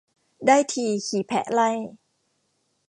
[0.47, 1.69] ได้ทีขี่แพะไล่